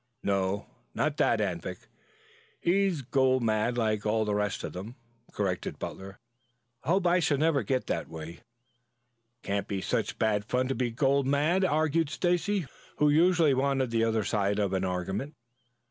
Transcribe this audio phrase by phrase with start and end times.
[0.23, 1.87] "No, not that, Anvik.
[2.59, 4.95] He is gold mad like all the rest of them,"
[5.31, 6.17] corrected Butler.
[6.83, 8.41] "I hope I never shall get that way." "It
[9.43, 12.65] can't be such bad fun to be gold mad," argued Stacy,
[12.97, 15.35] who usually wanted the other side of an argument.